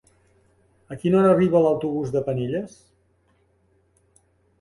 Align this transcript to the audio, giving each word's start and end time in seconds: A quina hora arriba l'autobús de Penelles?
A 0.93 0.95
quina 1.01 1.19
hora 1.19 1.33
arriba 1.33 1.61
l'autobús 1.65 2.13
de 2.15 2.23
Penelles? 2.29 2.79